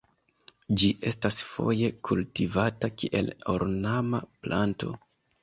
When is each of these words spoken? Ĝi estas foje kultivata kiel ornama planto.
Ĝi 0.83 0.87
estas 1.11 1.37
foje 1.49 1.89
kultivata 2.09 2.91
kiel 3.03 3.31
ornama 3.55 4.25
planto. 4.43 4.93